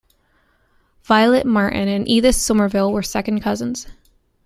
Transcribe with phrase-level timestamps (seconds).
[1.03, 3.85] Violet Martin and Edith Somerville were second cousins.